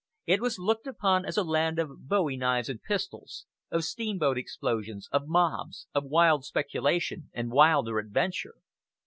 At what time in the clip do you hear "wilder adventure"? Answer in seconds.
7.51-8.55